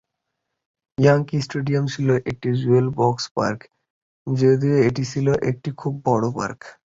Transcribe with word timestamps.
Yankee 0.97 1.37
stadium 1.41 1.85
ছিল 1.93 2.07
একটি 2.29 2.49
jewel 2.61 2.87
box 2.97 3.23
park, 3.35 3.59
যদিও 4.27 4.75
এটি 4.87 5.03
ছিল 5.11 5.27
একটি 5.49 5.69
খুব 5.77 5.93
বড় 6.05 6.25
পার্ক। 6.37 6.59